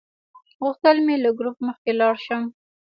[0.61, 2.41] غوښتل مې له ګروپ مخکې لاړ شم.